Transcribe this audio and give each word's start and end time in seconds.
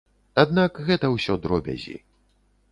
Аднак 0.43 0.79
гэта 0.87 1.13
ўсё 1.17 1.37
дробязі. 1.45 1.95